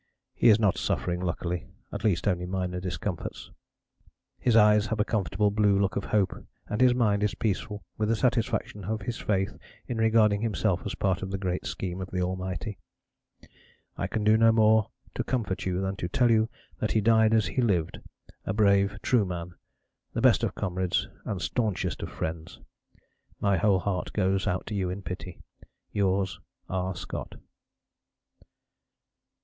He 0.33 0.49
is 0.49 0.59
not 0.59 0.79
suffering, 0.79 1.19
luckily, 1.19 1.67
at 1.91 2.03
least 2.03 2.27
only 2.27 2.47
minor 2.47 2.79
discomforts. 2.79 3.51
His 4.39 4.55
eyes 4.55 4.87
have 4.87 4.99
a 4.99 5.05
comfortable 5.05 5.51
blue 5.51 5.77
look 5.77 5.95
of 5.95 6.05
hope 6.05 6.33
and 6.67 6.81
his 6.81 6.95
mind 6.95 7.21
is 7.21 7.35
peaceful 7.35 7.83
with 7.99 8.09
the 8.09 8.15
satisfaction 8.15 8.83
of 8.85 9.03
his 9.03 9.19
faith 9.19 9.55
in 9.85 9.99
regarding 9.99 10.41
himself 10.41 10.81
as 10.87 10.95
part 10.95 11.21
of 11.21 11.29
the 11.29 11.37
great 11.37 11.67
scheme 11.67 12.01
of 12.01 12.09
the 12.09 12.19
Almighty. 12.19 12.79
I 13.95 14.07
can 14.07 14.23
do 14.23 14.37
no 14.37 14.51
more 14.51 14.89
to 15.13 15.23
comfort 15.23 15.67
you 15.67 15.79
than 15.81 15.95
to 15.97 16.07
tell 16.09 16.31
you 16.31 16.49
that 16.79 16.93
he 16.93 16.99
died 17.01 17.31
as 17.35 17.45
he 17.45 17.61
lived, 17.61 17.99
a 18.43 18.53
brave, 18.53 18.97
true 19.03 19.23
man 19.23 19.53
the 20.13 20.19
best 20.21 20.43
of 20.43 20.55
comrades 20.55 21.07
and 21.25 21.39
staunchest 21.39 22.01
of 22.01 22.09
friends. 22.09 22.59
My 23.39 23.57
whole 23.57 23.77
heart 23.77 24.13
goes 24.13 24.47
out 24.47 24.65
to 24.65 24.73
you 24.73 24.89
in 24.89 25.03
pity. 25.03 25.43
Yours, 25.91 26.39
R. 26.67 26.95
SCOTT. 26.95 27.35